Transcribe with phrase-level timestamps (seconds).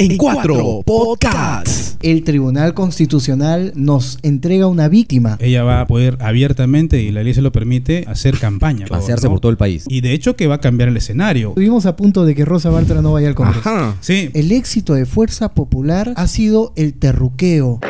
[0.00, 1.96] En cuatro podcasts.
[2.02, 5.36] El Tribunal Constitucional nos entrega una víctima.
[5.40, 8.86] Ella va a poder abiertamente, y la ley se lo permite, hacer campaña.
[8.86, 9.32] Pasearse ¿no?
[9.32, 9.86] por todo el país.
[9.88, 11.48] Y de hecho que va a cambiar el escenario.
[11.48, 13.68] Estuvimos a punto de que Rosa Bartra no vaya al Congreso.
[13.68, 13.96] Ajá.
[14.00, 17.80] Sí, El éxito de Fuerza Popular ha sido el terruqueo.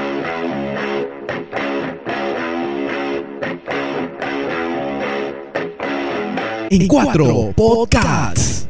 [6.70, 8.66] En cuatro podcasts.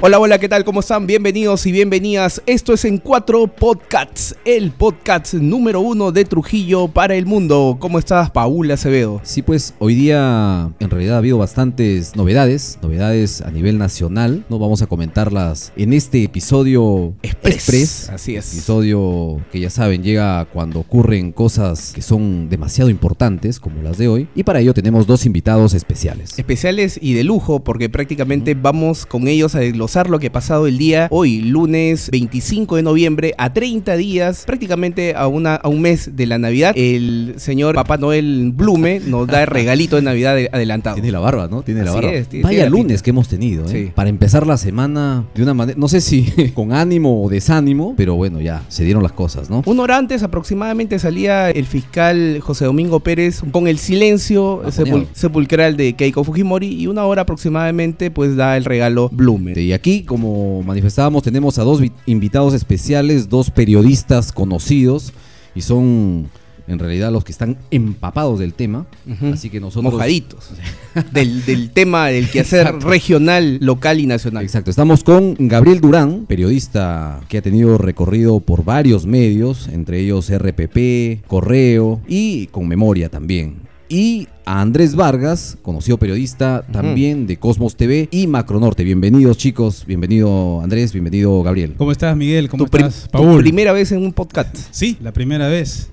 [0.00, 0.64] Hola, hola, ¿qué tal?
[0.64, 1.08] ¿Cómo están?
[1.08, 2.40] Bienvenidos y bienvenidas.
[2.46, 7.78] Esto es En Cuatro Podcasts, el podcast número uno de Trujillo para el mundo.
[7.80, 9.20] ¿Cómo estás, Paula Acevedo?
[9.24, 14.44] Sí, pues hoy día en realidad ha habido bastantes novedades, novedades a nivel nacional.
[14.48, 18.08] No vamos a comentarlas en este episodio express.
[18.08, 18.52] Así es.
[18.52, 24.06] Episodio que ya saben llega cuando ocurren cosas que son demasiado importantes como las de
[24.06, 24.28] hoy.
[24.36, 26.38] Y para ello tenemos dos invitados especiales.
[26.38, 30.66] Especiales y de lujo porque prácticamente vamos con ellos a desglosar lo que ha pasado
[30.66, 35.80] el día hoy, lunes 25 de noviembre, a 30 días, prácticamente a, una, a un
[35.80, 36.74] mes de la Navidad.
[36.76, 40.96] El señor Papá Noel Blume nos da el regalito de Navidad de- adelantado.
[40.96, 41.62] Tiene la barba, ¿no?
[41.62, 42.12] Tiene la Así barba.
[42.12, 43.02] es, tiene- Vaya tiene lunes pinta.
[43.02, 43.68] que hemos tenido, ¿eh?
[43.86, 43.90] Sí.
[43.94, 48.14] Para empezar la semana de una manera, no sé si con ánimo o desánimo, pero
[48.14, 49.62] bueno, ya se dieron las cosas, ¿no?
[49.64, 55.78] Una hora antes aproximadamente salía el fiscal José Domingo Pérez con el silencio sepul- sepulcral
[55.78, 59.54] de Keiko Fujimori y una hora aproximadamente pues da el regalo Blume.
[59.58, 65.12] Y aquí, como manifestábamos, tenemos a dos vi- invitados especiales, dos periodistas conocidos,
[65.54, 66.28] y son
[66.66, 68.86] en realidad los que están empapados del tema.
[69.32, 69.90] Así que nosotros...
[69.94, 70.50] Mojaditos
[71.12, 72.88] del, del tema del quehacer Exacto.
[72.90, 74.44] regional, local y nacional.
[74.44, 80.30] Exacto, estamos con Gabriel Durán, periodista que ha tenido recorrido por varios medios, entre ellos
[80.30, 83.54] RPP, Correo y con Memoria también.
[83.88, 88.82] Y a Andrés Vargas, conocido periodista también de Cosmos TV y Macronorte.
[88.82, 91.74] Bienvenidos chicos, bienvenido Andrés, bienvenido Gabriel.
[91.76, 92.48] ¿cómo estás, Miguel?
[92.48, 93.42] ¿Cómo Tu, estás, tu Paul?
[93.42, 94.56] primera vez en un podcast.
[94.70, 95.90] Sí, la primera vez.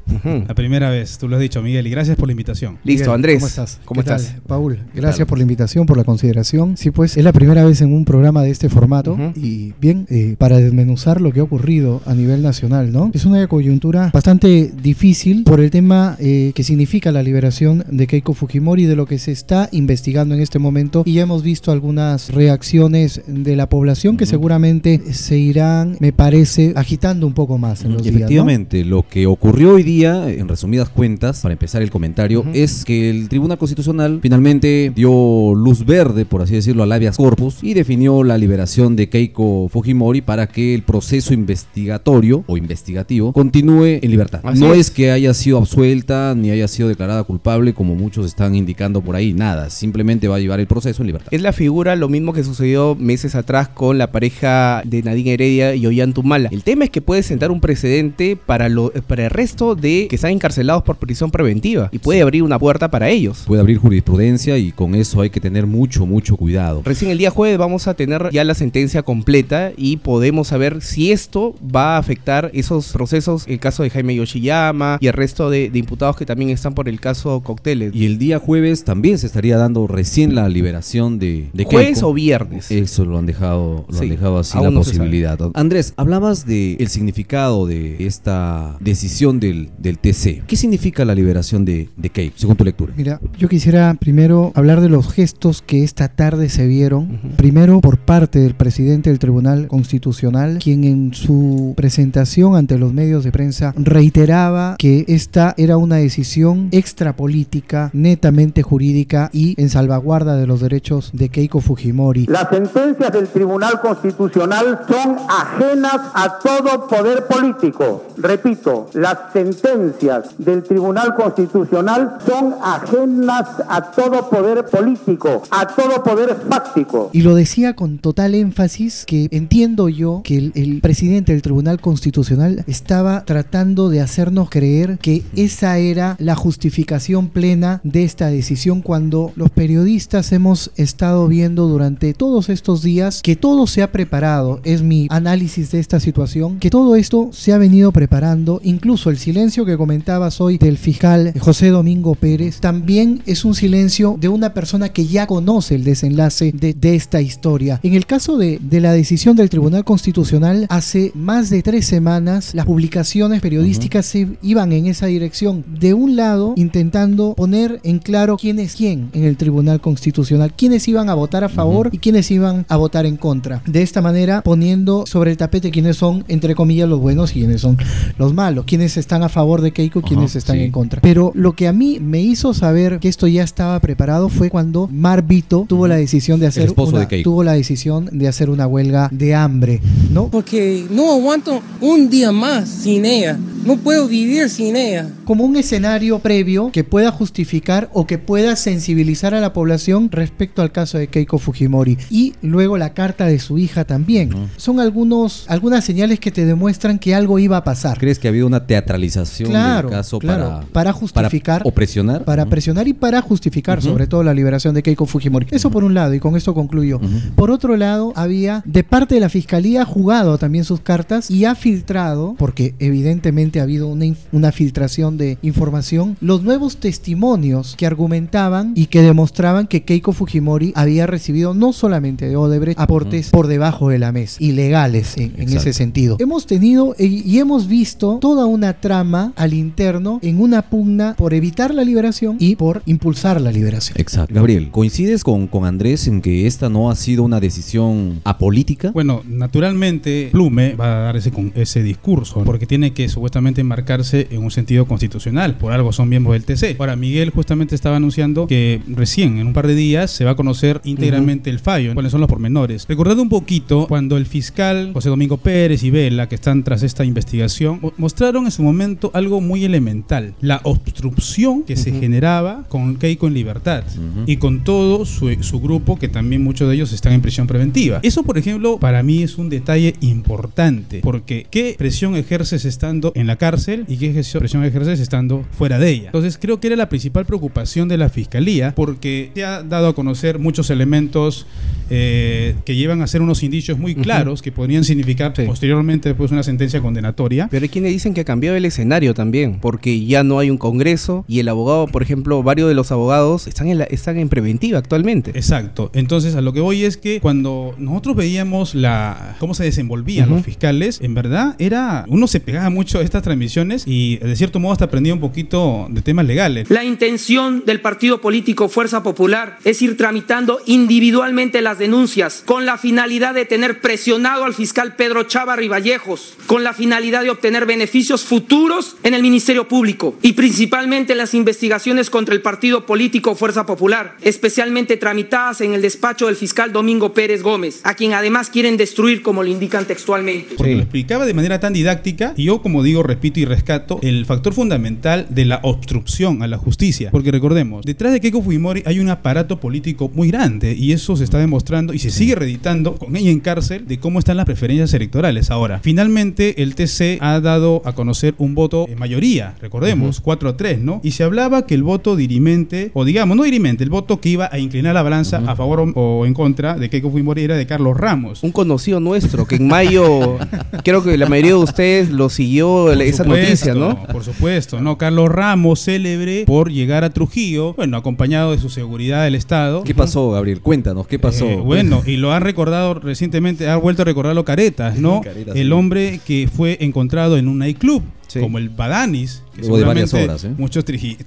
[0.48, 2.77] La primera vez, tú lo has dicho, Miguel, y gracias por la invitación.
[2.86, 3.36] Listo, Miguel, Andrés.
[3.39, 3.80] ¿Cómo estás?
[3.83, 4.42] ¿Cómo ¿Qué tal, estás?
[4.48, 5.27] Paul, gracias tal?
[5.27, 6.77] por la invitación, por la consideración.
[6.77, 10.36] Sí, pues es la primera vez en un programa de este formato y bien, eh,
[10.37, 13.11] para desmenuzar lo que ha ocurrido a nivel nacional, ¿no?
[13.14, 18.33] Es una coyuntura bastante difícil por el tema eh, que significa la liberación de Keiko
[18.33, 22.30] Fujimori, de lo que se está investigando en este momento y ya hemos visto algunas
[22.33, 27.94] reacciones de la población que seguramente se irán, me parece, agitando un poco más en
[27.94, 28.20] los días, ¿no?
[28.20, 33.10] Efectivamente, lo que ocurrió hoy día, en resumidas cuentas, para empezar el comentario, es que
[33.10, 38.23] el Tribunal Constitucional finalmente dio luz verde, por así decirlo, al habeas corpus y definió
[38.23, 44.39] la liberación de Keiko Fujimori para que el proceso investigatorio o investigativo continúe en libertad.
[44.44, 44.80] Así no es.
[44.80, 49.16] es que haya sido absuelta ni haya sido declarada culpable, como muchos están indicando por
[49.16, 51.30] ahí, nada, simplemente va a llevar el proceso en libertad.
[51.32, 55.73] Es la figura lo mismo que sucedió meses atrás con la pareja de Nadine Heredia
[55.73, 56.50] y Ollantumala.
[56.52, 60.18] El tema es que puede sentar un precedente para, lo, para el resto de que
[60.18, 63.44] están encarcelados por prisión preventiva y puede abrir una puerta para ellos.
[63.48, 66.82] Puede abrir jurisprudencia y con eso hay que tener mucho, mucho cuidado.
[66.84, 71.14] Recién el día jueves vamos a tener ya la sentencia completa y podemos saber si
[71.14, 75.70] esto va a afectar esos procesos, el caso de Jaime Yoshiyama y el resto de,
[75.70, 77.96] de imputados que también están por el caso Cocteles.
[77.96, 82.08] Y el día jueves también se estaría dando recién la liberación de, de ¿Jueves Keiko.
[82.09, 82.71] o viernes?
[82.71, 85.37] Eso lo han dejado, lo Sí, han dejado así la no posibilidad.
[85.53, 90.43] Andrés, hablabas del el significado de esta decisión del, del TC.
[90.48, 92.93] ¿Qué significa la liberación de, de Keiko, según tu lectura?
[92.95, 97.20] Mira, yo quisiera primero hablar de los gestos que esta tarde se vieron.
[97.37, 103.23] Primero por parte del presidente del Tribunal Constitucional, quien en su presentación ante los medios
[103.23, 110.45] de prensa reiteraba que esta era una decisión extrapolítica, netamente jurídica y en salvaguarda de
[110.45, 112.27] los derechos de Keiko Fujimori.
[112.27, 118.05] Las sentencias del Tribunal Constitucional son ajenas a todo poder político.
[118.17, 126.36] Repito, las sentencias del Tribunal Constitucional son ajenas a todo poder político, a todo poder
[126.48, 127.10] fáctico.
[127.11, 131.81] Y lo decía con total énfasis que entiendo yo que el, el presidente del Tribunal
[131.81, 138.81] Constitucional estaba tratando de hacernos creer que esa era la justificación plena de esta decisión
[138.81, 144.59] cuando los periodistas hemos estado viendo durante todos estos días que todo se ha preparado,
[144.63, 149.18] es mi análisis de esta situación, que todo esto se ha venido preparando, incluso el
[149.18, 154.53] silencio que comentabas hoy del fiscal José Domingo Pérez, también es un silencio de una
[154.53, 157.80] persona que ya conoce el desenlace de, de esta historia.
[157.83, 162.53] En el caso de, de la decisión del Tribunal Constitucional, hace más de tres semanas
[162.53, 165.63] las publicaciones periodísticas se iban en esa dirección.
[165.80, 170.88] De un lado, intentando poner en claro quién es quién en el Tribunal Constitucional, quiénes
[170.88, 173.62] iban a votar a favor y quiénes iban a votar en contra.
[173.66, 177.62] De esta manera, poniendo sobre el tapete quiénes son, entre comillas, los buenos y quiénes
[177.62, 177.78] son
[178.18, 180.64] los malos, quiénes están a favor de Keiko y quiénes están sí.
[180.64, 181.02] en contra.
[181.02, 184.88] Pero lo que a mí me hizo saber que esto ya estaba preparado fue cuando
[184.92, 187.30] Mar Vito tuvo la decisión de hacer esposo una, de Keiko.
[187.30, 189.81] tuvo la decisión de hacer una huelga de hambre,
[190.12, 190.30] ¿no?
[190.30, 193.38] Porque no aguanto un día más sin ella.
[193.66, 195.10] No puedo vivir sin ella.
[195.24, 200.62] como un escenario previo que pueda justificar o que pueda sensibilizar a la población respecto
[200.62, 204.30] al caso de Keiko Fujimori y luego la carta de su hija también.
[204.57, 207.98] Son algunos algunas señales que te demuestran que algo iba a pasar.
[208.00, 212.24] ¿Crees que ha habido una teatralización Claro, del caso claro, para, para justificar- o presionar?
[212.25, 215.48] Para presionar y para justificar sobre todo la liberación de Keiko Fujimori.
[215.51, 217.00] Eso por un lado, y con esto concluyo.
[217.36, 221.56] Por otro lado, había de parte de la fiscalía jugado también sus cartas y ha
[221.56, 228.74] filtrado, porque evidentemente ha habido una, una filtración de información, los nuevos testimonios que argumentaban
[228.76, 233.90] y que demostraban que Keiko Fujimori había recibido no solamente de Odebrecht aportes por debajo
[233.90, 236.18] de la mesa, ilegales en, en ese sentido.
[236.20, 241.74] Hemos tenido y hemos visto toda una trama al interno en una pugna por evitar
[241.74, 243.98] la liberación y por impulsar la liberación.
[244.00, 244.34] Exacto.
[244.36, 248.92] Gabriel, ¿coincides con, con Andrés en que esta no ha sido una decisión apolítica?
[248.92, 254.28] Bueno, naturalmente Plume va a dar ese, con- ese discurso porque tiene que supuestamente enmarcarse
[254.30, 255.58] en un sentido constitucional.
[255.58, 256.76] Por algo son miembros del TC.
[256.80, 260.36] Ahora, Miguel justamente estaba anunciando que recién, en un par de días, se va a
[260.36, 262.86] conocer íntegramente el fallo, cuáles son los pormenores.
[262.88, 267.06] Recordando un poquito, cuando el fiscal José Domingo Pérez y Vela, que están tras esta
[267.06, 272.96] investigación, mo- mostraron en su momento algo muy elemental, la obstrucción que se generaba con
[272.98, 273.84] Keiko en libertad
[274.25, 278.00] y con todo su, su grupo, que también muchos de ellos están en prisión preventiva.
[278.04, 283.28] Eso, por ejemplo, para mí es un detalle importante, porque ¿qué presión ejerces estando en
[283.28, 286.06] la cárcel y qué presión ejerces estando fuera de ella?
[286.07, 289.95] Entonces creo que era la principal preocupación de la fiscalía, porque se ha dado a
[289.95, 291.45] conocer muchos elementos
[291.89, 295.44] eh, que llevan a ser unos indicios muy claros que podrían significar Sí.
[295.44, 297.47] posteriormente después una sentencia condenatoria.
[297.51, 300.57] Pero hay quienes dicen que ha cambiado el escenario también, porque ya no hay un
[300.57, 304.30] congreso y el abogado, por ejemplo, varios de los abogados están en, la- están en
[304.30, 305.31] preventiva actualmente.
[305.36, 305.92] Exacto.
[305.94, 310.44] Entonces, a lo que voy es que cuando nosotros veíamos la cómo se desenvolvían los
[310.44, 314.74] fiscales, en verdad era uno se pegaba mucho a estas transmisiones y de cierto modo
[314.74, 316.69] hasta aprendía un poquito de temas legales.
[316.69, 322.77] La intención del partido político Fuerza Popular es ir tramitando individualmente las denuncias con la
[322.77, 328.24] finalidad de tener presionado al fiscal Pedro Chava Vallejos, con la finalidad de obtener beneficios
[328.24, 334.18] futuros en el Ministerio Público y principalmente las investigaciones contra el partido político Fuerza Popular,
[334.21, 339.24] especialmente tramitadas en el despacho del fiscal Domingo Pérez Gómez, a quien además quieren destruir
[339.24, 340.54] como lo indican textualmente.
[340.57, 344.28] Porque lo explicaba de manera tan didáctica y yo, como digo, repito y rescato el
[344.28, 347.10] factor fundamental de la obstrucción a la justicia.
[347.16, 351.24] Porque recordemos, detrás de Keiko Fujimori hay un aparato político muy grande y eso se
[351.24, 354.94] está demostrando y se sigue reeditando con ella en cárcel de cómo están las preferencias
[354.94, 355.50] electorales.
[355.50, 360.58] Ahora, finalmente el TC ha dado a conocer un voto en mayoría, recordemos, 4 a
[360.58, 361.00] 3, ¿no?
[361.06, 364.50] Y se hablaba que el voto dirimente, o digamos, no dirimente, el voto que iba
[364.52, 367.66] a inclinar la balanza a favor o, o en contra de Keiko Fujimori era de
[367.66, 368.44] Carlos Ramos.
[368.44, 370.38] Un conocido nuestro que en mayo,
[370.84, 374.06] creo que la mayoría de ustedes lo siguió Por esa supuesto, noticia, ¿no?
[374.08, 374.98] Por supuesto, ¿no?
[374.98, 379.84] Carlos Ramos, célebre por llegar Trujillo, bueno, acompañado de su seguridad del Estado.
[379.84, 380.62] ¿Qué pasó, Gabriel?
[380.62, 381.46] Cuéntanos, ¿qué pasó?
[381.46, 385.22] Eh, bueno, y lo han recordado recientemente, ha vuelto a recordarlo Caretas, ¿no?
[385.22, 388.40] Caretas, el hombre que fue encontrado en un nightclub, Sí.
[388.40, 390.52] como el Badanis, que de varias seguramente horas, ¿eh?
[390.58, 390.84] muchos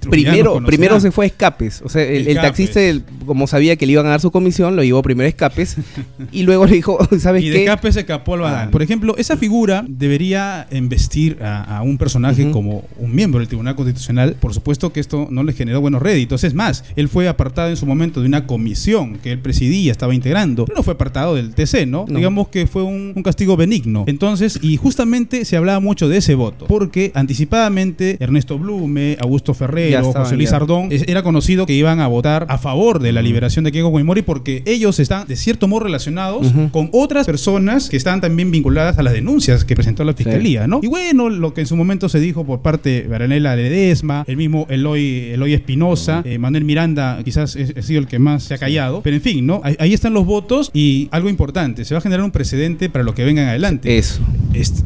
[0.09, 1.81] Primero, primero se fue a escapes.
[1.83, 2.49] O sea, el, el Escapes.
[2.49, 5.29] taxista, el- como sabía que le iban a dar su comisión, lo llevó primero a
[5.29, 5.77] escapes.
[6.31, 7.63] y luego le dijo, ¿sabes Y de qué?
[7.63, 8.67] escape se escapó al Badán.
[8.67, 8.71] Ah.
[8.71, 13.75] Por ejemplo, esa figura debería investir a, a un personaje como un miembro del Tribunal
[13.75, 14.35] Constitucional.
[14.39, 16.43] Por supuesto que esto no le generó buenos réditos.
[16.43, 20.13] Es más, él fue apartado en su momento de una comisión que él presidía, estaba
[20.13, 22.05] integrando, pero no fue apartado del TC, ¿no?
[22.07, 22.15] No.
[22.17, 24.03] Digamos que fue un, un castigo benigno.
[24.07, 29.99] Entonces, y justamente se hablaba mucho de ese voto, porque anticipadamente Ernesto Blume, Augusto Ferrero,
[29.99, 30.55] estaban, José Luis ya.
[30.55, 33.91] Ardón, es- era conocido que iban a votar a favor de la liberación de Keiko
[33.91, 38.97] Fujimori porque ellos están de cierto modo relacionados con otras personas que están también vinculadas
[38.97, 40.79] a las denuncias que presentó la fiscalía, ¿no?
[40.81, 44.37] Y bueno, lo que en su momento se dijo por parte de Baranela Ledesma, el
[44.37, 48.57] mismo Eloy, Eloy Espinosa, eh, Manuel Miranda quizás ha sido el que más se ha
[48.57, 49.61] callado, pero en fin, ¿no?
[49.63, 53.03] Ahí, ahí están los votos y algo importante, se va a generar un precedente para
[53.03, 53.97] lo que vengan adelante.
[53.97, 54.21] Eso.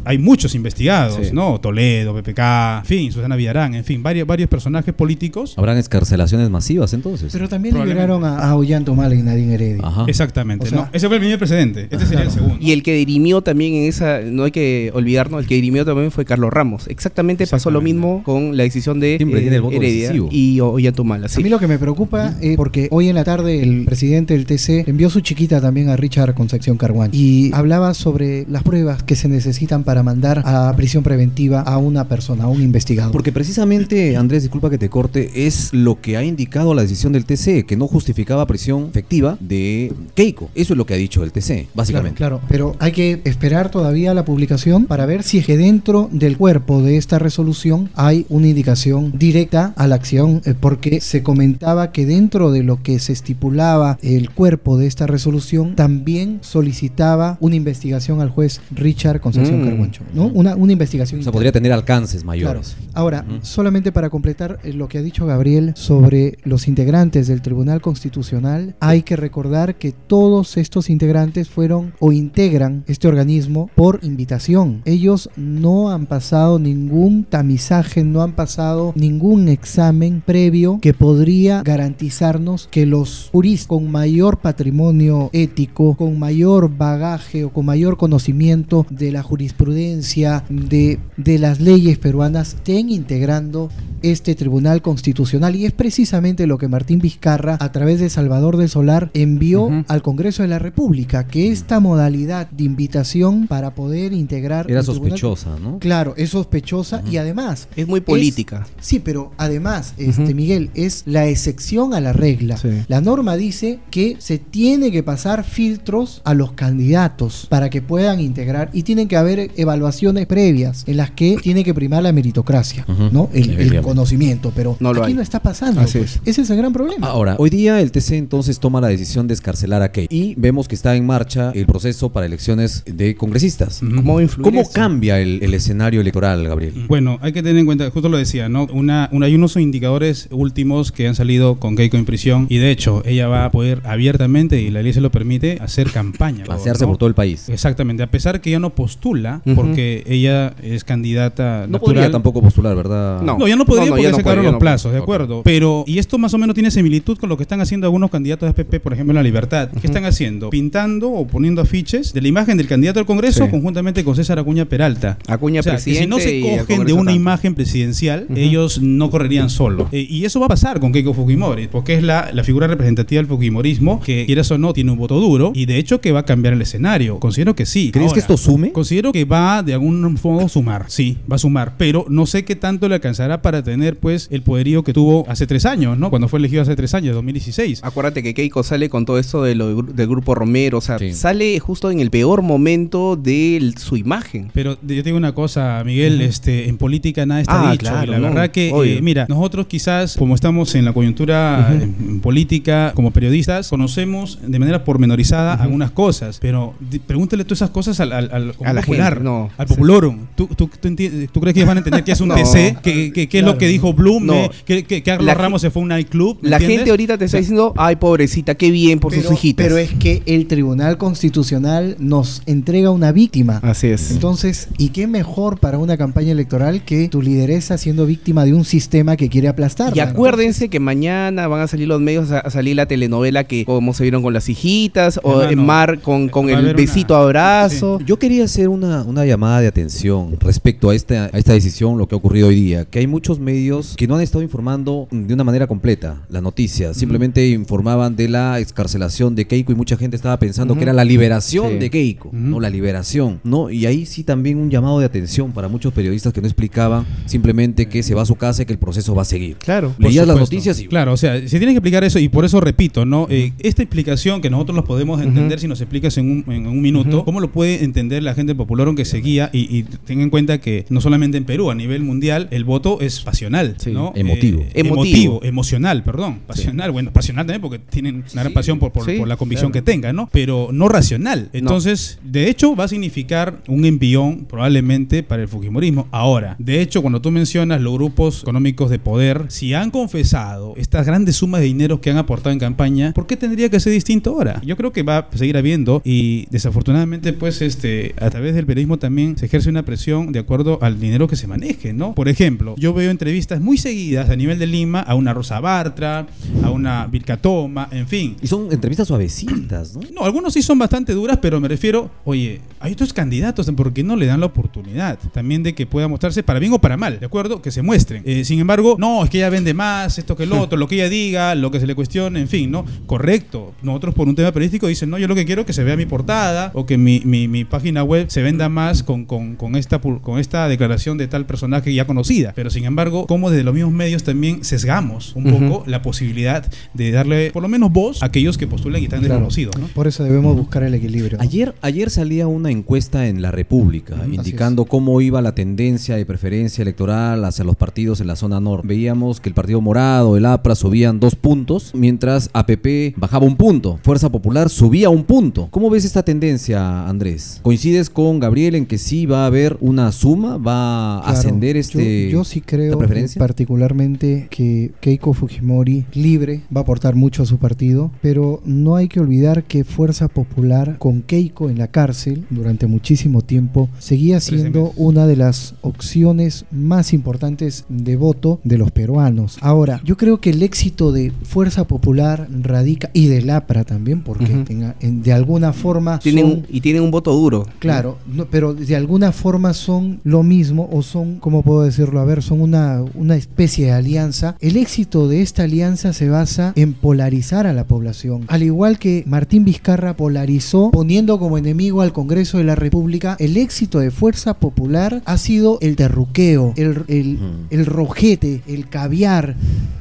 [0.04, 1.32] Hay muchos investigados, Sí.
[1.32, 1.58] ¿no?
[1.60, 5.54] Toledo, Toledo, PPK, en fin, Susana Villarán, en fin, varios, varios personajes políticos.
[5.56, 7.32] ¿Habrán escarcelaciones masivas entonces?
[7.32, 9.82] Pero también liberaron a, a Ollanta y Nadine Heredia.
[9.84, 10.04] Ajá.
[10.08, 10.66] Exactamente.
[10.66, 11.82] O sea- no, ese fue el primer precedente.
[11.90, 12.56] Este sería el segundo.
[12.60, 16.10] Y el que dirimió también en esa, no hay que olvidarnos, el que dirimió también
[16.10, 16.86] fue Carlos Ramos.
[16.88, 20.28] Exactamente pasó lo mismo con la decisión de Siempre tiene el voto Heredia decisivo.
[20.32, 21.26] y Ollantumala.
[21.26, 21.42] A Sí.
[21.42, 24.84] mí lo que me preocupa es porque hoy en la tarde el presidente del TC
[24.88, 29.28] envió su chiquita también a Richard Concepción Carguán y hablaba sobre las pruebas que se
[29.28, 33.12] necesitan para mandar a prisión preventiva a una persona, a un investigador.
[33.12, 37.24] Porque precisamente, Andrés, disculpa que te corte, es lo que ha indicado la decisión del
[37.24, 40.50] TC, que no justificaba prisión efectiva de Keiko.
[40.54, 42.16] Eso es lo que ha dicho el TC, básicamente.
[42.16, 46.08] Claro, claro, pero hay que esperar todavía la publicación para ver si es que dentro
[46.12, 51.22] del cuerpo de esta resolución hay una indicación directa a la acción, eh, porque se
[51.22, 57.38] comentaba que dentro de lo que se estipulaba el cuerpo de esta resolución también solicitaba
[57.40, 59.64] una investigación al juez Richard Concepción Mm.
[59.64, 60.26] Carguancho, ¿no?
[60.26, 61.20] Una, una investigación.
[61.20, 62.26] O sea, podría tener alcances Claro.
[62.26, 62.76] mayores.
[62.94, 67.80] Ahora, solamente para completar eh, lo que ha dicho Gabriel sobre los integrantes del Tribunal
[67.80, 74.82] Constitucional, hay que recordar que todos estos integrantes fueron o integran este organismo por invitación.
[74.84, 82.68] Ellos no han pasado ningún tamizaje, no han pasado ningún examen previo que podría garantizarnos
[82.70, 89.12] que los juristas con mayor patrimonio ético, con mayor bagaje o con mayor conocimiento de
[89.12, 93.70] la jurisprudencia, de, de las leyes peruanas, estén integrando
[94.10, 95.56] este Tribunal Constitucional.
[95.56, 100.02] Y es precisamente lo que Martín Vizcarra, a través de Salvador del Solar, envió al
[100.02, 104.70] Congreso de la República, que esta modalidad de invitación para poder integrar...
[104.70, 105.78] Era tribunal- sospechosa, ¿no?
[105.78, 107.68] Claro, es sospechosa y además...
[107.76, 108.66] Es muy política.
[108.80, 110.34] Sí, pero además, este.
[110.34, 112.56] Miguel, es la excepción a la regla.
[112.56, 112.68] Sí.
[112.88, 118.20] La norma dice que se tiene que pasar filtros a los candidatos para que puedan
[118.20, 122.84] integrar y tienen que haber evaluaciones previas en las que tiene que primar la meritocracia.
[123.12, 123.30] ¿no?
[123.32, 123.82] El, el.
[123.94, 125.14] Conocimiento, pero No lo aquí hay.
[125.16, 125.80] no está pasando.
[125.80, 126.16] Así pues.
[126.16, 126.20] es.
[126.24, 127.06] Ese es el gran problema.
[127.06, 130.68] Ahora, hoy día el TC entonces toma la decisión de escarcelar a Keiko y vemos
[130.68, 133.80] que está en marcha el proceso para elecciones de congresistas.
[133.80, 136.74] ¿Cómo ¿Cómo cambia el, el escenario electoral, Gabriel?
[136.88, 138.66] Bueno, hay que tener en cuenta, justo lo decía, ¿no?
[138.72, 142.70] Una, una- hay unos indicadores últimos que han salido con Keiko en prisión y de
[142.70, 146.44] hecho ella va a poder abiertamente, y la ley se lo permite, hacer campaña.
[146.44, 146.88] Pasearse ¿no?
[146.88, 147.48] por todo el país.
[147.48, 151.80] Exactamente, a pesar que ella no postula, porque ella es candidata No natural.
[151.94, 153.22] podría tampoco postular, ¿verdad?
[153.22, 153.38] No.
[153.38, 155.42] No, ya no podría No, no, se acabaron los plazos, de acuerdo.
[155.44, 158.54] Pero, y esto más o menos tiene similitud con lo que están haciendo algunos candidatos
[158.54, 159.70] de APP, por ejemplo, en La Libertad.
[159.80, 160.50] ¿Qué están haciendo?
[160.50, 163.50] Pintando o poniendo afiches de la imagen del candidato al Congreso Sí.
[163.50, 165.18] conjuntamente con César Acuña Peralta.
[165.26, 167.16] Acuña O sea, que si presidente no se cogen de una tanto.
[167.16, 169.88] imagen presidencial, ellos no correrían solo.
[169.92, 173.18] Eh, y eso va a pasar con Keiko Fujimori, porque es la, la figura representativa
[173.20, 176.20] del Fujimorismo, que quieras o no, tiene un voto duro, y de hecho que va
[176.20, 177.18] a cambiar el escenario.
[177.18, 177.90] Considero que sí.
[177.92, 178.72] ¿Crees que esto sume?
[178.72, 182.56] Considero que va de algún modo sumar, sí, va a sumar, pero no sé qué
[182.56, 186.10] tanto le alcanzará para tener pues el poderío que tuvo hace tres años, ¿no?
[186.10, 187.80] Cuando fue elegido hace tres años, 2016.
[187.82, 190.80] Acuérdate que Keiko sale con todo esto de lo del gru- del grupo Romero, o
[190.80, 191.12] sea, Sí.
[191.12, 194.50] sale justo en el peor momento de su imagen.
[194.54, 197.80] Pero yo te digo una cosa, Miguel, este, en política nada está Ah, dicho.
[197.82, 201.70] claro, y la no, verdad que, eh, mira, nosotros quizás, como estamos en la coyuntura
[201.72, 206.74] en, en política, como periodistas, conocemos de manera pormenorizada algunas cosas, pero
[207.06, 209.50] pregúntale todas esas cosas al, al, al A la popular, gente, no.
[209.56, 210.18] al popularum.
[210.34, 212.34] ¿Tú, tú, tú, tú crees que ellos van a entender que es un No.
[212.36, 212.76] TC?
[212.82, 213.58] ¿Qué, qué- qué es lo Claro.
[213.60, 214.26] que dijo Bloom?
[214.26, 214.34] No.
[214.34, 214.50] eh?
[214.64, 216.38] ¿Que, que Carlos La Ramos se fue a un nightclub?
[216.42, 216.76] ¿me La entiendes?
[216.78, 219.64] gente ahorita te está diciendo, ay, pobrecita, qué bien por pero, sus hijitas.
[219.64, 223.60] pero es que el Tribunal Constitucional nos entrega una víctima.
[223.62, 224.10] Así es.
[224.10, 228.64] Entonces, ¿y qué mejor para una campaña electoral que tu lideresa siendo víctima de un
[228.64, 229.96] sistema que quiere aplastar?
[229.96, 233.64] Y acuérdense que mañana van a salir los medios a, a salir la telenovela que
[233.64, 236.58] como se vieron con las hijitas o Hermano, en Mar con, con va a el
[236.58, 237.98] haber una- besito abrazo.
[238.06, 242.06] Yo quería hacer una, una llamada de atención respecto a esta, a esta decisión, lo
[242.06, 245.34] que ha ocurrido hoy día, que hay muchos medios que no han estado informando de
[245.34, 250.16] una manera completa las noticias, simplemente informaban de la excarcelación de Keiko y mucha gente
[250.16, 251.78] estaba pensando que era la liberación Sí.
[251.78, 253.70] de Keiko, no la liberación, ¿no?
[253.70, 257.86] Y ahí sí también un llamado de atención para muchos periodistas que no explicaban simplemente
[257.86, 259.56] que se va a su casa y que el proceso va a seguir.
[259.56, 259.94] Claro.
[259.98, 262.60] Leías las noticias y Claro, o sea, se tiene que explicar eso y por eso
[262.60, 263.26] repito, ¿no?
[263.30, 266.80] Eh, esta explicación que nosotros los podemos entender si nos explicas en un, en un
[266.80, 267.24] minuto.
[267.24, 269.50] ¿cómo lo puede entender la gente popular que seguía?
[269.52, 273.00] Y, y ten en cuenta que no solamente en Perú, a nivel mundial, el voto
[273.00, 273.90] es pasional, Sí.
[273.90, 274.12] ¿no?
[274.14, 274.60] Emotivo.
[274.60, 274.94] Eh, Emotivo.
[275.04, 276.38] emotivo, emocional, perdón.
[276.46, 279.72] Pasional, bueno, pasional también porque tienen una gran pasión por, por- sí, por la convicción
[279.72, 279.84] claro.
[279.84, 280.28] que tengan, ¿no?
[280.32, 281.48] Pero no racional.
[281.52, 286.06] Entonces, de hecho, va a significar un envión probablemente para el Fujimorismo.
[286.12, 291.06] Ahora, de hecho, cuando tú mencionas los grupos económicos de poder, si han confesado estas
[291.06, 294.30] grandes sumas de dinero que han aportado en campaña, ¿por qué tendría que ser distinto
[294.30, 294.60] ahora?
[294.64, 298.98] Yo creo que va a seguir habiendo y desafortunadamente, pues, este, a través del periodismo
[298.98, 302.14] también se ejerce una presión de acuerdo al dinero que se maneje, ¿no?
[302.14, 306.26] Por ejemplo, yo veo entrevistas muy seguidas a nivel de Lima a una Rosa Bartra,
[306.62, 308.36] a una Vilcatoma, en fin.
[308.42, 310.02] Y son entrevistas suavecitas, ¿no?
[310.14, 314.02] No, algunos sí son bastante duras, pero me refiero, oye, hay otros candidatos, ¿por qué
[314.02, 315.18] no le dan la oportunidad?
[315.32, 317.62] También de que pueda mostrarse para bien o para mal, ¿de acuerdo?
[317.62, 318.22] Que se muestren.
[318.26, 320.96] Eh, sin embargo, no, es que ella vende más, esto que el otro, lo que
[320.96, 322.84] ella diga, lo que se le cuestione, en fin, ¿no?
[323.06, 323.72] Correcto.
[323.82, 325.96] Nosotros por un tema periodístico dicen, no, yo lo que quiero es que se vea
[325.96, 329.76] mi portada o que mi, mi- mi página web se venda más con, con- con
[329.76, 332.52] esta, con esta declaración de tal personaje ya conocida.
[332.54, 337.10] Pero sin embargo, como desde los mismos medios también sesgamos un poco la posibilidad de
[337.10, 339.34] darle por lo menos voz a aquellos que postulan y están Claro.
[339.34, 339.86] desconocidos, ¿no?
[339.88, 341.38] Por eso debemos buscar el equilibrio.
[341.38, 341.42] ¿no?
[341.42, 346.82] Ayer, ayer salía una encuesta en La República indicando cómo iba la tendencia de preferencia
[346.82, 348.86] electoral hacia los partidos en la zona norte.
[348.88, 353.98] Veíamos que el Partido Morado, el APRA subían dos puntos, mientras APP bajaba un punto.
[354.02, 355.68] Fuerza Popular subía un punto.
[355.70, 357.60] ¿Cómo ves esta tendencia, Andrés?
[357.62, 360.56] ¿Coincides con Gabriel en que sí va a haber una suma?
[360.56, 363.38] ¿Va a Claro, ascender este Yo, sí creo preferencia?
[363.38, 369.08] particularmente que Keiko Fujimori libre va a aportar mucho a su partido, pero no hay
[369.08, 374.92] que olvidar que Fuerza Popular con Keiko en la cárcel durante muchísimo tiempo seguía siendo
[374.96, 379.58] una de las opciones más importantes de voto de los peruanos.
[379.60, 384.44] Ahora, yo creo que el éxito de Fuerza Popular radica y del APRA también, porque
[384.44, 384.64] Ujú.
[384.72, 387.66] en- en- de alguna forma Tienen son- un- y tienen un voto duro.
[387.78, 392.20] Claro, no, pero de alguna forma son lo mismo o son, ¿cómo puedo decirlo?
[392.20, 394.56] A ver, son una, una especie de alianza.
[394.60, 398.44] El éxito de esta alianza se basa en polarizar a la población.
[398.48, 403.56] Al igual que Martín Vizcarra polarizó poniendo como enemigo al Congreso de la República, el
[403.56, 407.66] éxito de Fuerza Popular ha sido el terruqueo, el, el, Ujú.
[407.70, 409.56] el rojete, el caviar.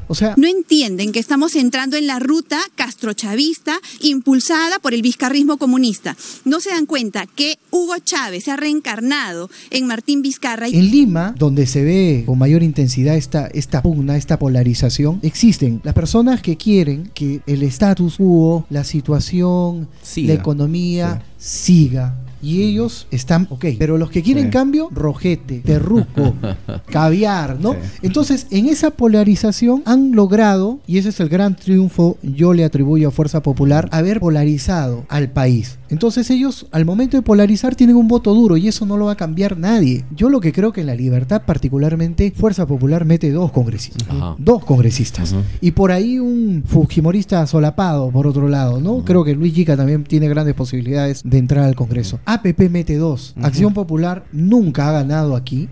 [0.07, 5.57] O sea, No entienden que estamos entrando en la ruta castrochavista impulsada por el vizcarrismo
[5.57, 6.15] comunista.
[6.45, 10.91] No se dan cuenta que Hugo Chávez se ha reencarnado en Martín Vizcarra y En
[10.91, 12.82] Lima, donde se ve con mayor intensidad
[13.15, 18.83] esta, esta pugna, esta polarización, existen las personas que quieren que el status quo, la
[18.83, 20.33] situación, Siga.
[20.33, 22.15] la economía siga.
[22.43, 24.49] Y ellos están, ok, pero los que quieren Sí.
[24.51, 26.33] cambio, rojete, terruco,
[26.91, 27.73] caviar, ¿no?
[27.73, 27.77] Sí.
[28.03, 33.07] Entonces, en esa polarización han logrado, y ese es el gran triunfo, yo le atribuyo
[33.07, 35.77] a Fuerza Popular, haber polarizado al país.
[35.89, 39.11] Entonces ellos, al momento de polarizar, tienen un voto duro y eso no lo va
[39.11, 40.03] a cambiar nadie.
[40.15, 44.07] Yo lo que creo que en la libertad, particularmente, Fuerza Popular mete dos congresistas.
[44.09, 44.35] Ajá.
[44.39, 45.35] Dos congresistas.
[45.61, 49.05] Y por ahí un fujimorista solapado, por otro lado, ¿no?
[49.05, 52.19] Creo que Luis Yica también tiene grandes posibilidades de entrar al Congreso.
[52.33, 53.33] APP mete dos.
[53.41, 55.69] Acción Popular nunca ha ganado aquí.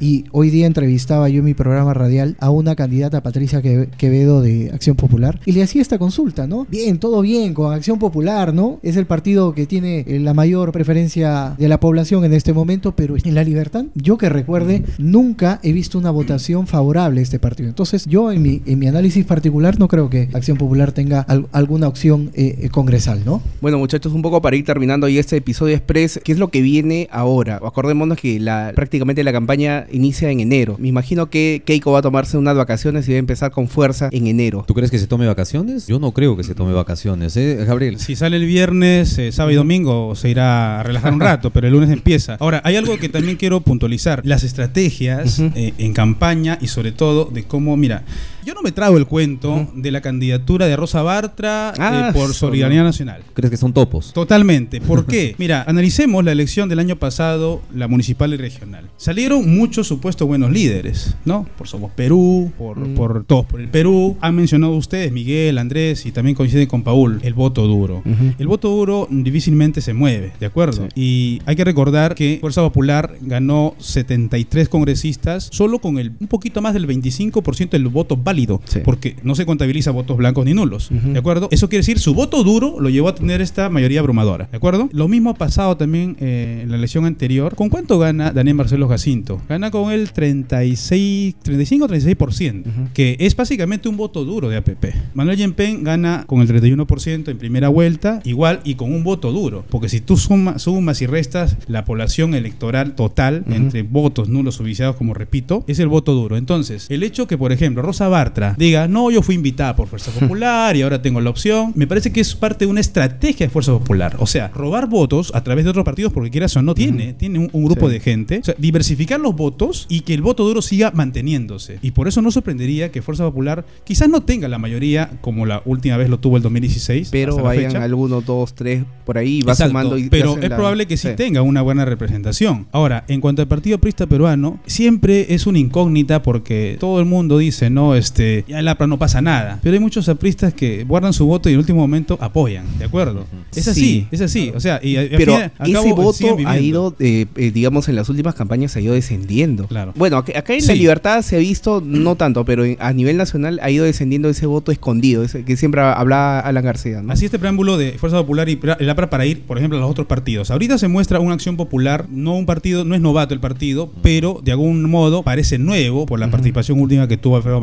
[0.00, 4.40] Y hoy día entrevistaba yo en mi programa radial a una candidata, Patricia Que- Quevedo,
[4.42, 6.66] de Acción Popular, y le hacía esta consulta, ¿no?
[6.70, 8.78] Bien, todo bien con Acción Popular, ¿no?
[8.82, 12.94] Es el partido que tiene eh, la mayor preferencia de la población en este momento,
[12.96, 17.38] pero en la libertad, yo que recuerde, nunca he visto una votación favorable a este
[17.38, 17.68] partido.
[17.68, 21.46] Entonces, yo en mi, en mi análisis particular no creo que Acción Popular tenga al-
[21.52, 23.40] alguna opción eh, eh, congresal, ¿no?
[23.60, 26.60] Bueno, muchachos, un poco para ir terminando ahí este episodio express, ¿qué es lo que
[26.60, 27.56] viene ahora?
[27.56, 30.76] Acordémonos que la, prácticamente la campaña inicia en enero.
[30.78, 34.08] Me imagino que Keiko va a tomarse unas vacaciones y va a empezar con fuerza
[34.12, 34.64] en enero.
[34.66, 35.86] ¿Tú crees que se tome vacaciones?
[35.86, 37.98] Yo no creo que se tome vacaciones, ¿eh, Gabriel?
[37.98, 41.66] Si sale el viernes, eh, sábado y domingo, se irá a relajar un rato, pero
[41.66, 42.36] el lunes empieza.
[42.40, 44.22] Ahora, hay algo que también quiero puntualizar.
[44.24, 48.04] Las estrategias eh, en campaña y sobre todo de cómo, mira,
[48.44, 52.24] yo no me trago el cuento de la candidatura de Rosa Bartra Ah, eh, por
[52.30, 52.88] eso, Solidaridad ¿no?
[52.88, 53.22] Nacional.
[53.34, 54.12] ¿Crees que son topos?
[54.12, 54.80] Totalmente.
[54.80, 55.34] ¿Por qué?
[55.38, 58.88] Mira, analicemos la elección del año pasado, la municipal y regional.
[58.96, 61.46] Salieron muchos supuestos buenos líderes, ¿no?
[61.56, 62.94] Por Somos Perú, por, Mm.
[62.94, 64.16] por Todos por el Perú.
[64.20, 68.02] Han mencionado ustedes, Miguel, Andrés, y también coinciden con Paul, el voto duro.
[68.38, 70.88] El voto duro difícilmente se mueve, ¿de acuerdo?
[70.94, 71.00] Sí.
[71.00, 76.60] Y hay que recordar que Fuerza Popular ganó 73 congresistas solo con el un poquito
[76.62, 78.80] más del 25% del voto válido, Sí.
[78.84, 81.12] porque no se contabiliza votos blancos ni nulos, Ujú.
[81.12, 81.48] ¿de acuerdo?
[81.50, 84.88] Eso quiere decir su voto duro lo llevó a tener esta mayoría abrumadora, ¿de acuerdo?
[84.92, 87.54] Lo mismo ha pasado también eh, en la elección anterior.
[87.54, 89.40] ¿Con cuánto gana Daniel Marcelo Jacinto?
[89.48, 92.88] Gana con el 36, 35-36%, Ujú.
[92.94, 94.94] que es básicamente un voto duro de APP.
[95.14, 99.64] Manuel Yempen gana con el 31% en primera vuelta, igual y con un voto duro,
[99.68, 103.54] porque si tú suma- sumas y restas la población electoral total Ujú.
[103.54, 106.36] entre votos nulos o viciados, como repito, es el voto duro.
[106.36, 110.10] Entonces, el hecho que, por ejemplo, Rosa Bartra diga, no, yo fui invitada por Fuerza
[110.20, 113.50] Popular y ahora tengo la opción, me parece que es parte de una estrategia de
[113.50, 114.16] Fuerza Popular.
[114.20, 117.38] O sea, robar votos a través de otros partidos porque quieras o no tiene, tiene
[117.40, 117.94] un, un grupo Sí.
[117.94, 118.38] de gente.
[118.38, 121.78] O sea, diversificar los votos y que el voto duro siga manteniéndose.
[121.82, 125.62] Y por eso no sorprendería que Fuerza Popular quizás no tenga la mayoría como la
[125.64, 127.08] última vez lo tuvo el 2016.
[127.10, 130.86] Pero vayan algunos, dos, tres, por ahí, va Exacto, sumando y pero es la- probable
[130.86, 131.14] que sí, sí.
[131.16, 132.66] tenga una buena representación.
[132.72, 137.38] Ahora, en cuanto al Partido Prista Peruano, siempre es una incógnita porque todo el mundo
[137.38, 139.58] dice, no, este, ya la APRA no pasa nada.
[139.62, 142.84] Pero hay muchos apristas que guardan su voto y en el último momento apoyan, ¿de
[142.84, 143.26] acuerdo?
[143.54, 144.06] Es así, Sí.
[144.10, 144.52] es así.
[144.54, 148.08] O sea, y Pero al ese cabo, voto ha ido, eh, eh, digamos, en las
[148.08, 149.66] últimas campañas ha ido descendiendo.
[149.66, 149.92] Claro.
[149.96, 150.74] Bueno, acá, acá en La.
[150.74, 154.72] Libertad se ha visto, no tanto, pero a nivel nacional ha ido descendiendo ese voto
[154.72, 157.02] escondido, ese que siempre hablaba Alan García.
[157.02, 157.12] ¿no?
[157.12, 159.90] Así este preámbulo de Fuerza Popular y el APRA para ir, por ejemplo, a los
[159.90, 160.50] otros partidos.
[160.50, 164.40] Ahorita se muestra una acción popular, no un partido, no es novato el partido, pero
[164.44, 167.60] de algún modo parece nuevo por la participación última que tuvo Alfredo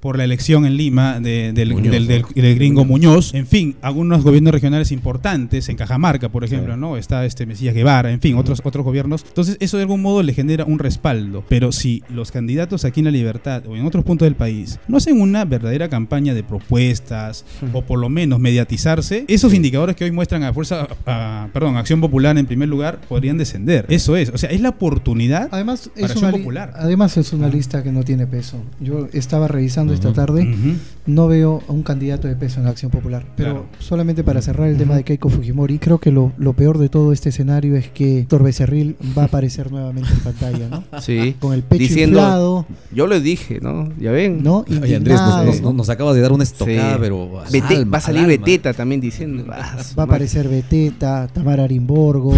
[0.00, 3.76] Por la elección en Lima de- del, Muñoz, del- del- del gringo Muñoz, en fin,
[3.82, 6.96] algunos gobiernos regionales importantes, en Cajamarca, por ejemplo, ¿no?
[6.96, 9.24] Está este Mesías Guevara, en fin, otros, otros gobiernos.
[9.28, 11.44] Entonces, eso de algún modo le genera un respaldo.
[11.48, 14.96] Pero si los candidatos aquí en La Libertad o en otros puntos del país no
[14.98, 20.10] hacen una verdadera campaña de propuestas o por lo menos mediatizarse, esos indicadores que hoy
[20.10, 23.86] muestran a fuerza, a- perdón, Acción Popular en primer lugar podrían descender.
[23.88, 25.48] Eso es, o sea, es la oportunidad.
[25.50, 26.72] Además Para es, Acción Popular.
[26.76, 28.62] además es una lista que no tiene peso.
[28.80, 30.74] Yo estaba revisando esta tarde, Ujú.
[31.06, 33.24] no veo a un candidato de peso en la Acción Popular.
[33.36, 33.66] Pero Claro.
[33.78, 37.12] solamente para cerrar el tema de Keiko Fujimori, creo que lo, lo peor de todo
[37.12, 40.84] este escenario es que Héctor Becerril va a aparecer nuevamente en pantalla, ¿no?
[41.00, 41.36] Sí.
[41.38, 43.88] Con el pecho Diciendo, inflado, Yo lo dije, ¿no?
[43.98, 44.42] Ya ven.
[44.42, 44.64] ¿no?
[44.82, 46.98] Oye, Andrés, nos, nos- nos- acabas de dar una estocada, Sí.
[47.00, 47.42] pero.
[47.50, 48.26] Bete- alma, va a salir.
[48.26, 49.44] Beteta también diciendo.
[49.50, 50.16] "Ah, su Va a madre".
[50.16, 52.34] aparecer Beteta, Tamara Arimborgo.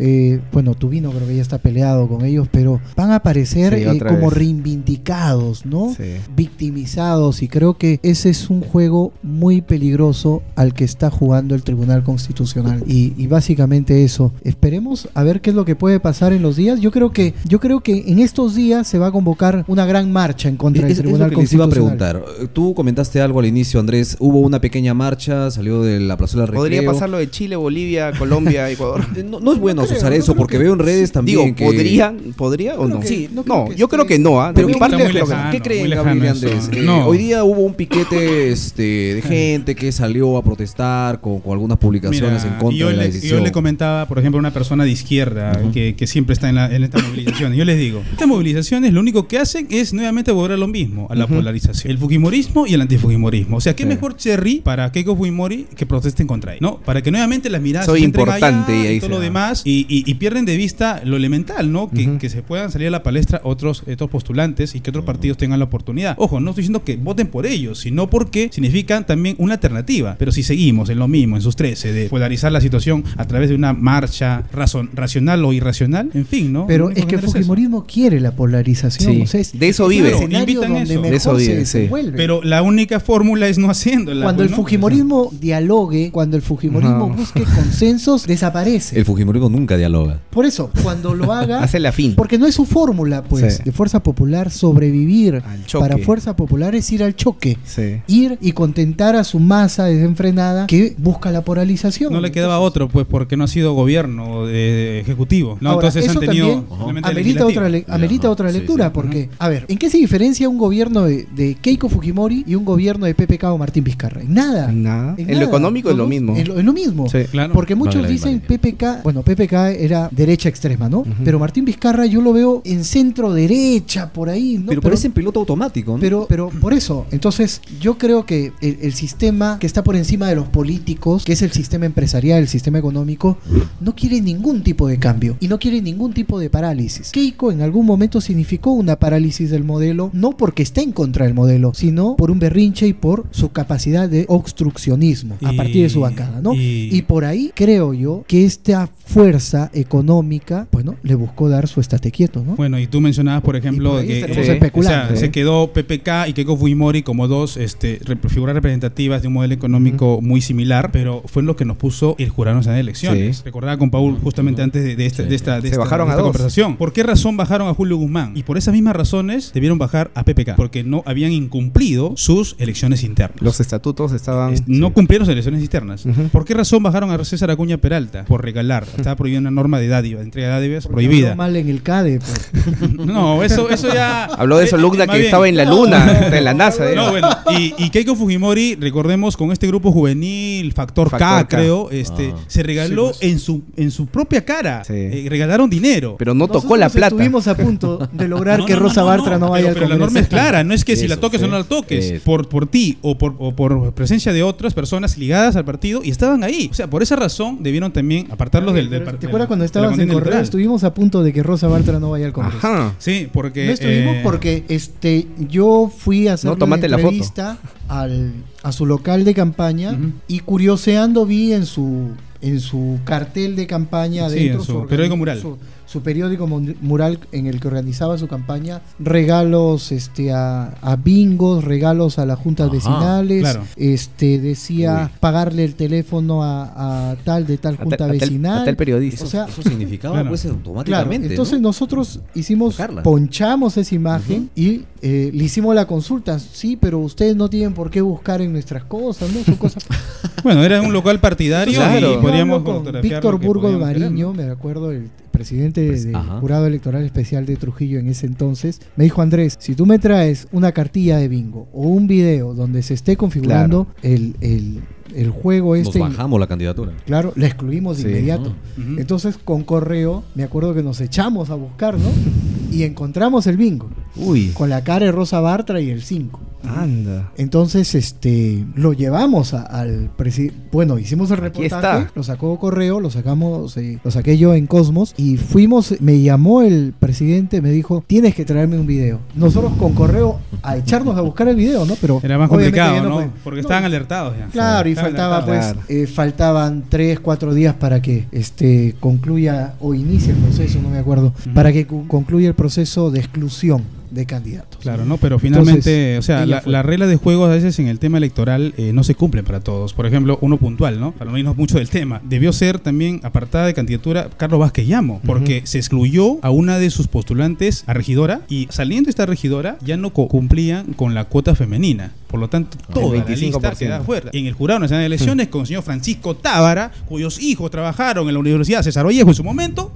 [0.00, 3.82] Eh, bueno, Tubino creo que ya está peleado con ellos, pero van a aparecer Sí,
[3.84, 4.32] eh, como vez.
[4.38, 5.94] reivindicados, ¿no?
[5.96, 6.14] Sí.
[6.36, 11.62] Victimizados y creo que ese es un juego muy peligroso al que está jugando el
[11.62, 14.32] Tribunal Constitucional y, y básicamente eso.
[14.42, 16.80] Esperemos a ver qué es lo que puede pasar en los días.
[16.80, 20.10] Yo creo que yo creo que en estos días se va a convocar una gran
[20.12, 22.20] marcha en contra Es, del es lo Tribunal que les iba a Constitucional.
[22.22, 22.48] preguntar.
[22.52, 24.16] Tú comentaste algo al inicio, Andrés.
[24.18, 26.62] Hubo una pequeña marcha, salió de la plazuela Recreo.
[26.62, 29.04] Podría pasar lo de Chile, Bolivia, Colombia, Ecuador.
[29.24, 31.54] No, no es bueno creo, usar no eso porque que- veo en redes también Digo,
[31.56, 31.64] que...
[31.64, 32.14] ¿podría?
[32.36, 33.00] ¿Podría o no?
[33.00, 33.28] que- Sí.
[33.32, 34.40] no No, creo que yo creo que no.
[34.40, 34.48] ¿ah?
[34.48, 35.50] De Pero mi ¿qué, parte, lejano.
[35.50, 36.32] ¿qué muy creen, lejano Gabriel.
[36.32, 36.70] Andrés?
[36.72, 37.06] Eh, No.
[37.06, 38.82] hoy día hubo un piquete este,
[39.14, 42.94] de gente que salió a protestar con, con algunas publicaciones Mira, en contra yo de
[42.96, 43.38] la le, decisión.
[43.38, 46.54] yo le comentaba, por ejemplo, a una persona de izquierda que, que siempre está en,
[46.56, 47.58] la, en estas movilizaciones.
[47.58, 51.06] Yo les digo, estas movilizaciones lo único que hacen es nuevamente volver a lo mismo,
[51.10, 51.90] a la polarización.
[51.90, 53.56] El fujimorismo y el antifujimorismo.
[53.56, 53.88] O sea, ¿qué Sí.
[53.88, 56.58] mejor cherry para Keiko Fujimori que protesten contra él?
[56.60, 56.78] ¿No?
[56.80, 59.20] Para que nuevamente las miradas Soy se importante, allá y ahí y todo se lo
[59.20, 61.90] demás y, y- y pierden de vista lo elemental, ¿no?
[61.90, 65.58] Que, se puedan salir a la palestra otros, otros postulantes y que otros partidos tengan
[65.58, 66.14] la oportunidad.
[66.18, 70.16] Ojo, no estoy diciendo que voten por ellos, sino porque significan también una alternativa.
[70.18, 73.48] Pero si seguimos en lo mismo, en sus 13, de polarizar la situación a través
[73.48, 76.66] de una marcha razón, racional o irracional, en fin, ¿no?
[76.66, 77.32] Pero es que el eso.
[77.32, 79.14] fujimorismo quiere la polarización.
[79.14, 79.20] Sí.
[79.22, 80.12] o sea, es- De eso es vive.
[80.30, 81.00] Invitan eso.
[81.02, 81.78] De eso se vive, sí.
[81.78, 82.16] desenvuelve.
[82.16, 84.24] Pero la única fórmula es no haciéndola.
[84.24, 84.56] cuando pues, el ¿no?
[84.56, 87.14] fujimorismo dialogue, cuando el fujimorismo No.
[87.14, 88.98] busque consensos, desaparece.
[88.98, 90.20] El Fujimorismo nunca dialoga.
[90.30, 92.14] Por eso, cuando lo haga, Hace la fin.
[92.16, 93.62] porque no es su fórmula, pues, Sí.
[93.64, 95.88] de Fuerza Popular sobrevivir Al choque.
[95.88, 97.58] para Fuerza Popular es ir al choque.
[97.64, 98.00] Sí.
[98.06, 102.12] Ir y contentar a su masa desenfrenada que busca la polarización.
[102.12, 105.58] No le quedaba Entonces, otro, pues, porque no ha sido gobierno de ejecutivo.
[105.60, 105.70] ¿no?
[105.70, 108.90] Ahora, Entonces han eso tenido también amerita otra, le- amerita ajá, otra sí, lectura, sí.
[108.94, 112.64] porque, a ver, ¿en qué se diferencia un gobierno de, de Keiko Fujimori y un
[112.64, 114.20] gobierno de PPK o Martín Vizcarra?
[114.22, 114.70] En nada.
[114.70, 115.14] En nada.
[115.18, 115.44] En lo nada.
[115.46, 116.36] económico es lo mismo.
[116.36, 117.08] En lo, en lo mismo.
[117.08, 117.18] Sí.
[117.30, 117.52] Claro.
[117.52, 118.58] Porque muchos dicen línea.
[118.58, 121.00] PPK, bueno, PPK era derecha extrema, ¿no?
[121.00, 121.10] Ujú.
[121.24, 124.66] Pero Martín Vizcarra yo lo veo en centro derecha, por ahí, ¿no?
[124.66, 125.98] Pero parece en piloto automático, ¿no?
[126.00, 130.28] Pero, pero por eso, entonces yo creo que el, el sistema que está por encima
[130.28, 133.38] de los políticos, que es el sistema empresarial, el sistema económico,
[133.80, 137.10] no quiere ningún tipo de cambio y no quiere ningún tipo de parálisis.
[137.10, 141.34] Keiko en algún momento significó una parálisis del modelo, no porque esté en contra del
[141.34, 145.90] modelo, sino por un berrinche y por su capacidad de obstruccionismo a Y- partir de
[145.90, 146.54] su bancada, ¿no?
[146.54, 149.39] y- Y por ahí creo yo que esta fuerza
[149.72, 152.56] económica, bueno, le buscó dar su estate quieto, ¿no?
[152.56, 155.04] Bueno, y tú mencionabas, por ejemplo, por que especulando.
[155.04, 155.16] O sea, ¿eh?
[155.16, 159.54] se quedó PPK y Keiko Fujimori como dos este, rep- figuras representativas de un modelo
[159.54, 163.38] económico muy similar, pero fue lo que nos puso el jurado nacional de elecciones.
[163.38, 163.42] Sí.
[163.44, 166.12] Recordaba con Paul justamente antes de, de esta, de esta, de Se esta- bajaron de
[166.12, 166.32] a esta dos.
[166.32, 166.76] conversación.
[166.76, 168.32] ¿Por qué razón bajaron a Julio Guzmán?
[168.36, 173.02] Y por esas mismas razones debieron bajar a PPK, porque no habían incumplido sus elecciones
[173.04, 173.40] internas.
[173.42, 174.54] Los estatutos estaban.
[174.54, 176.04] Es- no cumplieron sus elecciones internas.
[176.32, 178.24] ¿Por qué razón bajaron a César Acuña Peralta?
[178.24, 178.84] Por regalar.
[178.96, 181.34] Estaba prohibido una norma de dádiva, de entrega de dádivas prohibida.
[181.34, 182.18] mal en el CADE.
[182.20, 182.50] pues.
[183.00, 184.24] No, eso, eso ya.
[184.24, 186.90] Habló de eso Eh, más que bien- estaba en la luna, en la NASA.
[186.90, 186.94] ¿eh?
[186.96, 191.56] No, bueno, y, y Keiko Fujimori, recordemos, con este grupo juvenil, Factor, K, Factor K.
[191.56, 192.38] creo, este, Ah.
[192.46, 193.32] se regaló Sí, pues.
[193.32, 194.84] en, su, en su propia cara.
[194.84, 194.92] Sí.
[194.94, 196.16] Eh, regalaron dinero.
[196.18, 197.08] Pero no tocó la plata.
[197.14, 199.74] Estuvimos a punto de lograr No, que no, Rosa no, Bartra no, vaya pero, al
[199.74, 202.20] pero la norma es clara, no es que si la toques o no la toques,
[202.22, 206.10] por, por ti o por, o por presencia de otras personas ligadas al partido y
[206.10, 206.68] estaban ahí.
[206.70, 209.96] O sea, por esa razón debieron también apartarlos del, del ¿Te acuerdas cuando estabas en
[209.98, 210.40] contienda Correo?
[210.40, 212.58] Estuvimos a punto de que Rosa Bartra no vaya al Congreso.
[212.66, 212.94] Ajá.
[212.98, 213.66] Sí, porque.
[213.66, 217.08] No estuvimos eh, porque este yo fui a hacer No, una tómate la foto.
[217.08, 222.08] entrevista al, a su local de campaña y curioseando vi en su
[222.42, 225.38] en su cartel de campaña Sí, dentro en su periódico mural.
[225.40, 230.96] su, su periódico mu- mural en el que organizaba su campaña regalos este a, a
[230.96, 233.62] bingos regalos a las juntas Ajá, vecinales claro.
[233.76, 238.20] este decía pagarle el teléfono a, a tal de tal A junta tal- a tal-
[238.20, 239.24] vecinal a tal periodista.
[239.24, 240.28] o sea Eso significaba Claro.
[240.30, 241.28] pues Claro, automáticamente.
[241.28, 241.68] entonces ¿no?
[241.68, 243.02] nosotros hicimos, Tocarla.
[243.02, 246.38] ponchamos esa imagen y eh, le hicimos la consulta.
[246.38, 249.42] Sí, pero ustedes no tienen por qué buscar en nuestras cosas, ¿no?
[249.44, 249.84] Son cosas.
[250.42, 252.14] Bueno, era un local partidario Claro.
[252.14, 252.16] y
[252.64, 253.78] fotografiar Víctor que Burgos podíamos
[254.10, 254.32] ¿no?
[254.32, 256.40] me acuerdo, el presidente del ajá.
[256.40, 260.48] jurado electoral especial de Trujillo en ese entonces, me dijo Andrés, si tú me traes
[260.52, 264.80] una cartilla de bingo o un video donde se esté configurando el, el,
[265.14, 266.92] el juego Nos este, y- bajamos la candidatura.
[267.06, 268.08] claro, la excluimos de Sí.
[268.10, 268.54] inmediato.
[268.98, 272.08] Entonces con correo, me acuerdo que nos echamos a buscar, ¿no?
[272.72, 273.90] Y encontramos el bingo.
[274.14, 274.50] Uy.
[274.54, 276.38] Con la cara de Rosa Bartra y el 5.
[276.64, 277.30] Anda.
[277.36, 280.54] Entonces, este, lo llevamos a- al presidente.
[280.72, 281.66] Bueno, hicimos el reportaje,
[282.02, 282.10] está.
[282.14, 285.94] lo sacó correo, lo sacamos, eh, lo saqué yo en Cosmos y fuimos.
[286.00, 289.20] Me llamó el presidente, me dijo, tienes que traerme un video.
[289.34, 291.94] Nosotros con correo a echarnos a buscar el video, ¿no?
[292.00, 293.32] Pero Era más complicado, ¿no?
[293.42, 294.46] Porque No, estaban alertados ya.
[294.46, 295.90] Claro, y faltaba pues, alertados.
[295.90, 300.98] Eh, faltaban tres, cuatro días para que este concluya o inicie el proceso, no me
[300.98, 304.80] acuerdo, para que concluya el proceso de exclusión de candidatos.
[304.82, 305.16] Claro, ¿no?
[305.18, 306.72] Pero finalmente, Entonces, o sea, la, fue.
[306.72, 309.60] las reglas de juego a veces en el tema electoral eh, no se cumplen para
[309.60, 309.94] todos.
[309.94, 311.12] Por ejemplo, uno puntual, ¿no?
[311.12, 312.20] Para no irnos mucho del tema.
[312.24, 316.90] Debió ser también apartada de candidatura Carlos Vázquez Llamo, porque se excluyó a una de
[316.90, 321.54] sus postulantes a regidora y saliendo esta regidora ya no co- cumplían con la cuota
[321.54, 322.12] femenina.
[322.28, 323.36] Por lo tanto, toda la 25%.
[323.40, 324.30] lista quedaba fuera.
[324.32, 328.34] En el Jurado Nacional de Elecciones, con el señor Francisco Tábara, cuyos hijos trabajaron en
[328.34, 329.92] la Universidad César Vallejo en su momento,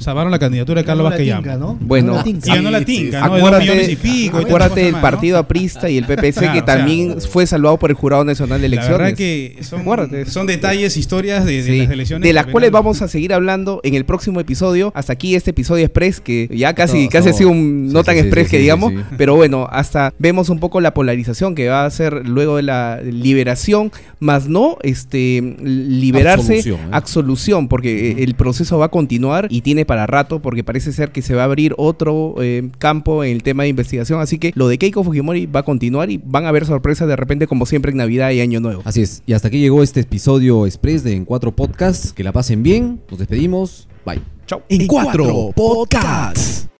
[0.00, 1.58] salvaron la candidatura de Carlos la Vázquez.
[1.58, 1.78] ¿no?
[1.80, 2.24] Bueno, la.
[2.24, 5.40] Sí, ganó la tinca, Acuérdate, y pico, y acuérdate del partido ¿no?
[5.40, 8.60] aprista y el PPC Claro, que o sea, también fue salvado por el Jurado Nacional
[8.60, 8.98] de La Elecciones.
[8.98, 10.24] verdad que son, Acuérdate.
[10.26, 12.26] son detalles, historias de, de Sí, las elecciones.
[12.26, 14.90] de las cuales vamos a seguir hablando en el próximo episodio.
[14.94, 17.34] Hasta aquí este episodio express que ya casi, No, casi no.
[17.34, 18.98] ha sido un Sí, no tan sí, express sí, que sí, digamos, sí.
[19.18, 23.00] pero bueno, hasta vemos un poco la polarización que va a ser luego de la
[23.02, 26.88] liberación, más no este liberarse Absolución, ¿eh?
[26.92, 31.10] absolución, porque eh, el proceso va a continuar y tiene para rato porque parece ser
[31.10, 34.52] que se va a abrir otro eh, campo en el tema de investigación, así que
[34.54, 37.66] lo de Keiko Fujimori va a continuar y van a haber sorpresas de repente como
[37.66, 38.82] siempre en Navidad y Año Nuevo.
[38.84, 39.24] Así es.
[39.26, 42.12] Y hasta aquí llegó este episodio express de En Cuatro Podcasts.
[42.12, 43.00] Que la pasen bien.
[43.10, 43.88] Nos despedimos.
[44.06, 44.20] Bye.
[44.46, 44.62] Chao.
[44.68, 46.68] En cuatro podcasts.